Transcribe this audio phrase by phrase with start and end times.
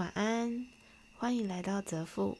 [0.00, 0.66] 晚安，
[1.18, 2.38] 欢迎来到泽富。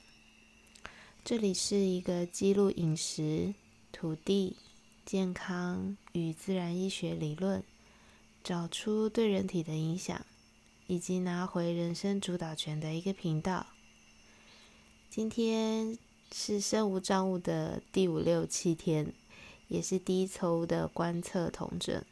[1.23, 3.55] 这里是一个记录饮食、
[3.93, 4.57] 土地、
[5.05, 7.63] 健康与自然医学理论，
[8.43, 10.25] 找出对人体的影响，
[10.87, 13.67] 以及拿回人生主导权的一个频道。
[15.11, 15.99] 今天
[16.33, 19.13] 是身无障物的第五六七天，
[19.69, 22.03] 也是第一抽的观测统整。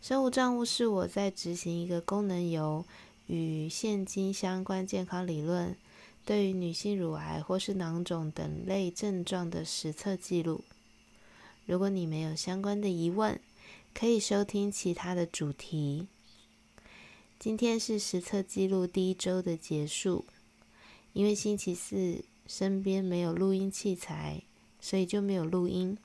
[0.00, 2.84] 身无障物是我在执行一个功能油。
[3.30, 5.76] 与现今相关健康理论，
[6.24, 10.64] 对于女性乳癌或是囊肿等类症状的实测记录。
[11.64, 13.40] 如果你没有相关的疑问，
[13.94, 16.08] 可以收听其他的主题。
[17.38, 20.24] 今天是实测记录第一周的结束，
[21.12, 24.42] 因为星期四身边没有录音器材，
[24.80, 25.96] 所以就没有录音。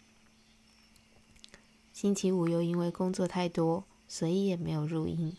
[1.91, 5.35] 星期五又因为工作太多，所以也没有录音。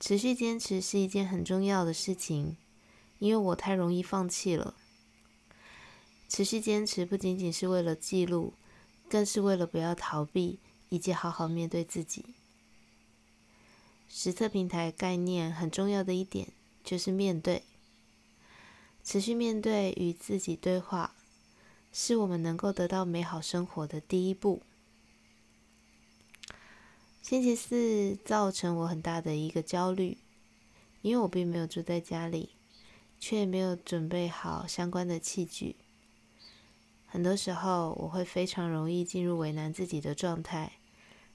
[0.00, 2.56] 持续坚持是一件很重要的事情，
[3.18, 4.74] 因为我太容易放弃了。
[6.26, 8.54] 持续坚持不仅仅是为了记录，
[9.10, 12.24] 更是为了不要逃避，以及好好面对自己。
[14.08, 16.48] 实测平台概念很重要的一点
[16.82, 17.62] 就是面对，
[19.04, 21.14] 持续面对与自己对话，
[21.92, 24.62] 是我们能够得到美好生活的第一步。
[27.22, 30.18] 星期四造成我很大的一个焦虑，
[31.02, 32.50] 因为我并没有住在家里，
[33.20, 35.76] 却没有准备好相关的器具。
[37.06, 40.72] 很多时候，我会非常容易进入为难自己的状态，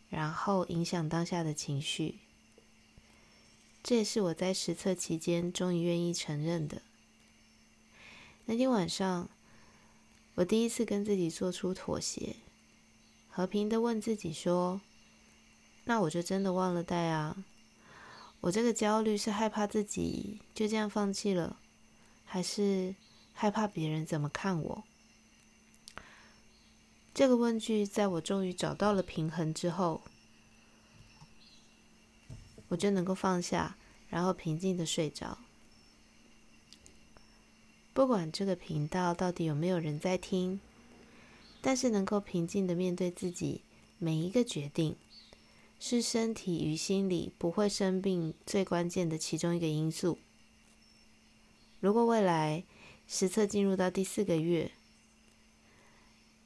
[0.09, 2.19] 然后影响当下的情绪。
[3.83, 6.81] 这也是我在实测期间终于愿意承认的。
[8.45, 9.29] 那天晚上，
[10.33, 12.35] 我第一次跟自己做出妥协，
[13.29, 14.81] 和平的问自己说。
[15.85, 17.37] 那我就真的忘了带啊！
[18.41, 21.57] 我这个焦虑是害怕自己就这样放弃了，
[22.25, 22.95] 还是
[23.33, 24.83] 害怕别人怎么看我？
[27.13, 30.01] 这个问句在我终于找到了平衡之后，
[32.67, 33.77] 我就能够放下，
[34.09, 35.37] 然后平静的睡着。
[37.93, 40.59] 不管这个频道到底有没有人在听，
[41.61, 43.61] 但是能够平静的面对自己
[43.97, 44.97] 每一个决定。
[45.87, 50.17] 是身体与心理不会生病最关键的其中一个因素。
[51.79, 52.63] 如果未来
[53.07, 54.71] 实测进入到第四个月，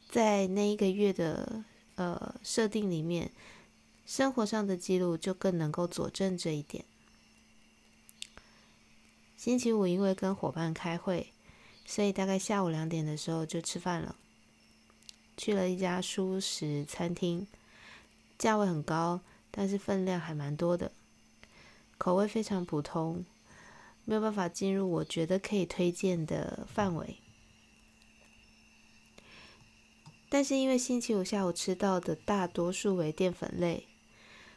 [0.09, 1.63] 在那一个月的
[1.95, 3.31] 呃设定里面，
[4.05, 6.83] 生活上的记录就更能够佐证这一点。
[9.38, 11.31] 星期五因为跟伙伴开会，
[11.85, 14.17] 所以大概下午两点的时候就吃饭了，
[15.38, 17.47] 去了一家舒食餐厅。
[18.39, 19.19] 价位很高，
[19.51, 20.94] 但是分量还蛮多的，
[21.97, 23.25] 口味非常普通，
[24.05, 27.17] 没有办法进入我觉得可以推荐的范围。
[30.29, 33.88] 但是因为星期五下午吃到的大多数为淀粉类，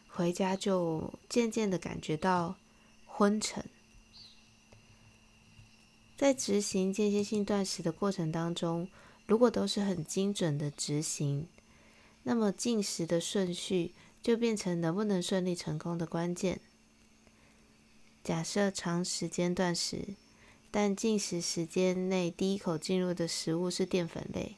[0.06, 2.54] 回家就渐渐的感觉到
[3.04, 3.64] 昏沉。
[6.16, 8.88] 在执行间歇性断食的过程当中，
[9.26, 11.48] 如果都是很精准的执行。
[12.24, 16.60] 那么进食的顺序就变成能不能顺利成功的关键。
[18.22, 20.14] 假设长时间断食，
[20.70, 24.56] 但进食时间内第一口进入的食物是淀粉类，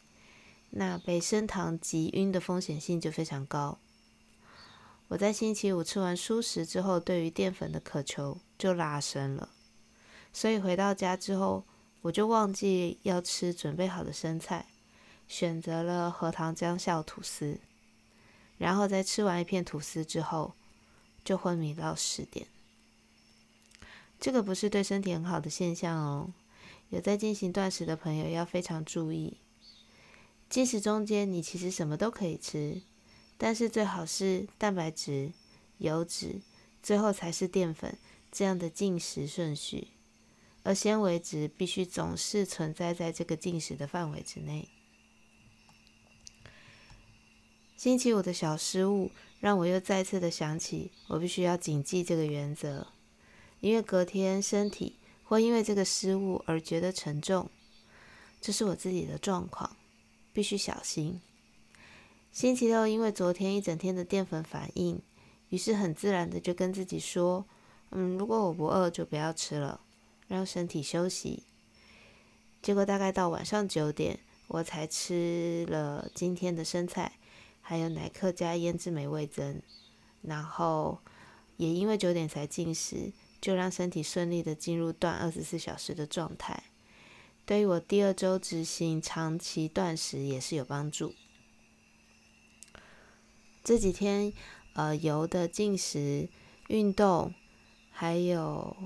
[0.70, 3.78] 那被升糖急晕的风险性就非常高。
[5.08, 9.50] 我在星期五吃完蔬食之后，对于淀粉的渴求就拉升了，
[10.32, 11.64] 所以回到家之后，
[12.02, 14.66] 我就忘记要吃准备好的生菜。
[15.26, 17.58] 选择了荷塘姜笑吐司，
[18.58, 20.54] 然后在吃完一片吐司之后，
[21.24, 22.46] 就昏迷到十点。
[24.20, 26.32] 这个不是对身体很好的现象哦。
[26.90, 29.38] 有在进行断食的朋友要非常注意。
[30.48, 32.82] 进食中间你其实什么都可以吃，
[33.36, 35.32] 但是最好是蛋白质、
[35.78, 36.40] 油脂，
[36.82, 37.98] 最后才是淀粉
[38.30, 39.88] 这样的进食顺序。
[40.62, 44.68] 而纤维质必须总是存在在这个进食的范围之内。
[47.84, 49.10] 星期五的小失误，
[49.40, 52.86] 让我又再次的想起，我必须要谨记这个原则，
[53.60, 57.50] 因为隔天身体会因为这个失误而觉得沉重，
[58.40, 59.76] 这是我自己的状况，
[60.32, 61.20] 必须小心。
[62.32, 64.98] 星期六因为昨天一整天的淀粉反应，
[65.50, 67.44] 于是很自然的就跟自己说，
[67.90, 69.82] 嗯，如果我不饿就不要吃了，
[70.26, 71.42] 让身体休息。
[72.62, 77.18] 结果大概到晚上九点，我才吃了今天的生菜。
[77.66, 79.62] 还有奶克加腌制美味增，
[80.20, 80.98] 然后
[81.56, 86.64] 也因为九点才进食，就让身体顺利的进入断二十四小时的状态。
[87.46, 91.14] 对于我第二周执行长期断食也是有帮助。
[93.62, 94.30] 这几天，
[94.74, 96.28] 呃，油的进食、
[96.68, 97.32] 运动，
[97.90, 98.76] 还有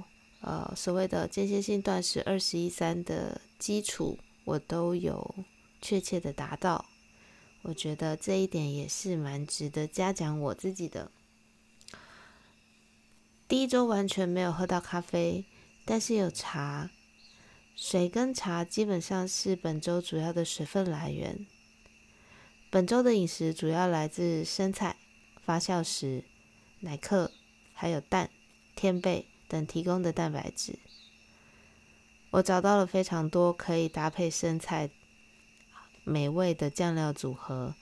[0.40, 5.34] 呃所谓的间歇性断食二十一三的基础，我都有
[5.82, 6.86] 确切的达到。
[7.62, 11.10] 我觉得这一点也是蛮值得嘉奖我自己的。
[13.46, 15.44] 第一周完全没有喝到咖啡，
[15.84, 16.90] 但是有茶。
[17.74, 21.46] 水跟茶基本上是本周主要的水分来源。
[22.70, 24.96] 本周的饮食主要来自生菜、
[25.40, 26.24] 发酵食、
[26.80, 27.30] 奶克，
[27.72, 28.30] 还有蛋、
[28.74, 30.78] 天贝等提供的蛋白质。
[32.30, 34.90] 我找到了非常多可以搭配生菜
[36.08, 37.74] 美味的酱料组合，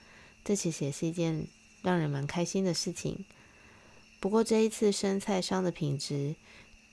[0.44, 1.46] 这其实也是一件
[1.82, 3.24] 让人蛮开心的事情。
[4.20, 6.34] 不过这一次生菜商的品质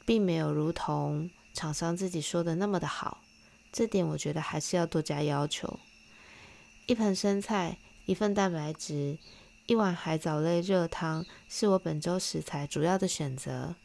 [0.05, 1.29] 并没有如同。
[1.55, 3.19] 厂商自己说的那么的好，
[3.71, 5.79] 这点我觉得还是要多加要求。
[6.87, 7.77] 一盆生菜，
[8.07, 9.19] 一份蛋白质，
[9.67, 13.75] 一碗海藻类热汤，是我本周食材主要的选择。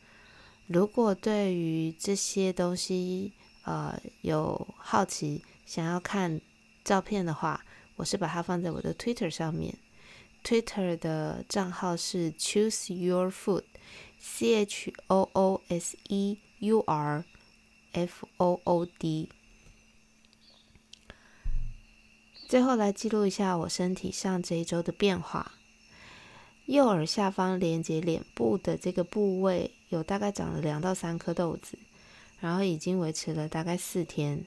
[0.66, 3.34] 如果对于这些东西，
[3.64, 6.40] 呃，有好奇想要看
[6.88, 7.62] 照片的话，
[7.96, 9.76] 我是把它放在我的 Twitter 上面。
[10.43, 17.26] Twitter 的账号是 Choose Your Food，C H O O S E U R。
[17.93, 19.29] F O O D。
[22.49, 25.52] 最后来记录一下我身体上这一周的变化。
[26.64, 31.79] 右耳下方连接脸部的这个部位，有大概长了两到三颗豆子，
[32.41, 34.46] 然后已经维持了大概四天。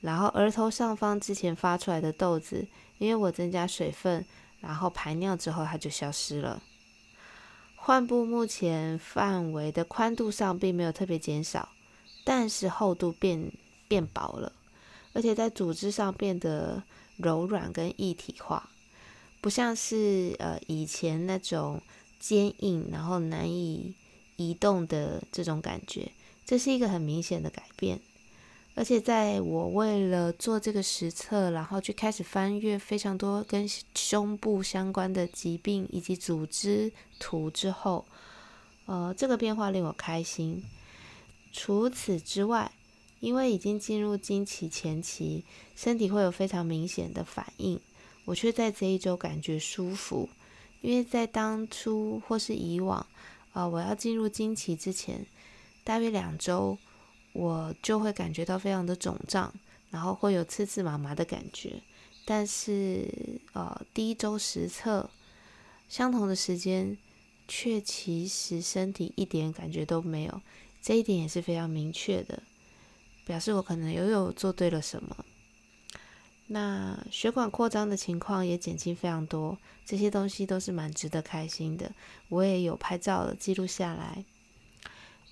[0.00, 2.66] 然后额头上方之前发出来的豆子，
[2.98, 4.24] 因为我增加水分，
[4.60, 6.62] 然后排尿之后它就消失了。
[7.76, 11.68] 患部目前范围的宽度上并没有特别减少。
[12.22, 13.50] 但是厚度变
[13.88, 14.52] 变薄了，
[15.14, 16.82] 而且在组织上变得
[17.16, 18.68] 柔软跟一体化，
[19.40, 21.80] 不像是呃以前那种
[22.20, 23.94] 坚硬然后难以
[24.36, 26.12] 移动的这种感觉，
[26.44, 27.98] 这是一个很明显的改变。
[28.80, 38.06] 而且在我为了做这个实测，然后去开始翻阅非常多跟胸部相关的疾病以及组织图之后，
[38.86, 40.64] 呃，这个变化令我开心。
[41.52, 42.72] 除此之外，
[43.20, 45.44] 因为已经进入经期前期，
[45.76, 47.78] 身体会有非常明显的反应，
[48.24, 50.26] 我却在这一周感觉舒服。
[50.80, 53.06] 因为在当初或是以往，
[53.52, 55.26] 啊，我要进入经期之前，
[55.84, 56.78] 大约两周，
[57.32, 59.52] 我就会感觉到非常的肿胀，
[59.90, 61.82] 然后会有刺刺麻麻的感觉。
[62.24, 63.08] 但是，
[63.52, 65.10] 呃，第一周实测，
[65.88, 66.96] 相同的时间，
[67.48, 70.40] 却其实身体一点感觉都没有。
[70.82, 72.42] 这一点也是非常明确的，
[73.24, 75.24] 表示我可能又有做对了什么。
[76.46, 81.92] 那血管扩张的情况也减轻非常多，这些东西都是蛮值得开心的。
[82.28, 84.24] 我也有拍照了，记录下来。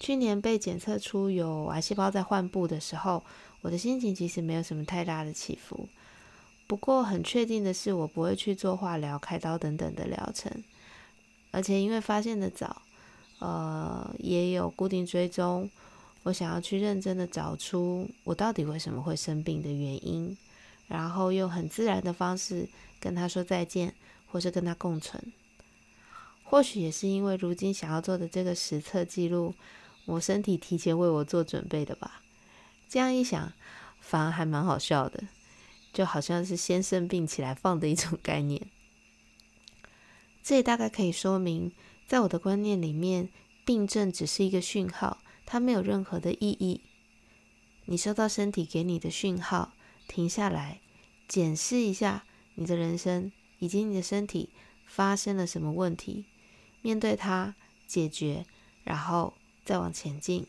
[0.01, 3.23] 去年被检测出有癌细胞在患部的时候，
[3.61, 5.89] 我的心情其实没有什么太大的起伏。
[6.67, 10.53] 不过很确定的是，我不会去做化疗、开刀等等的疗程，
[11.51, 12.83] 而且因为发现的早。
[13.41, 15.71] 呃，也有固定追踪。
[16.25, 20.37] 我想要去认真的找出我到底为什么会生病的原因，
[20.89, 23.95] 然后用很自然的方式跟他说再见，
[24.27, 25.23] 或是跟他共存。
[26.43, 29.55] 或许也是因为如今想要做的这个实测记录，
[30.09, 32.23] 我身体提前为我做准备的吧。
[32.89, 33.53] 这样一想，
[34.01, 35.25] 反而还蛮好笑的，
[35.93, 38.69] 就好像是先生病起来放的一种概念。
[40.43, 41.73] 这也大概可以说明。
[42.07, 43.29] 在我的观念里面，
[43.67, 46.81] 病症只是一个讯号，它没有任何的意义。
[47.85, 49.75] 你收到身体给你的讯号，
[50.07, 50.81] 停下来，
[51.29, 52.25] 检视一下
[52.55, 54.49] 你的人生以及你的身体
[54.87, 56.25] 发生了什么问题，
[56.81, 57.55] 面对它，
[57.87, 58.47] 解决，
[58.85, 59.35] 然后
[59.69, 60.47] 再往前进。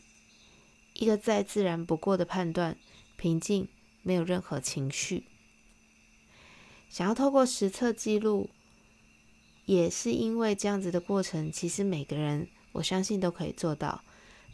[0.94, 2.78] 一个再自然不过的判断，
[3.18, 3.68] 平静，
[4.02, 5.24] 没有任何情绪。
[6.88, 8.48] 想要透过实测记录。
[9.66, 14.02] 也是因为这样子的过程，其实每个人我相信都可以做到。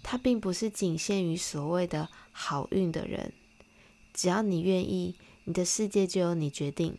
[0.03, 3.33] 它并不是仅限于所谓的好运的人，
[4.13, 6.99] 只要你愿意，你的世界就由你决定。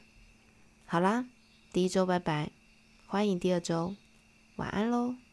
[0.86, 1.28] 好啦，
[1.72, 2.50] 第一周拜拜，
[3.06, 3.96] 欢迎第二周，
[4.56, 5.26] 晚安喽。